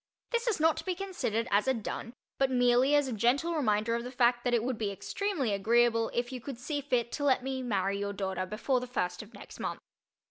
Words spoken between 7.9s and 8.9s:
your daughter before the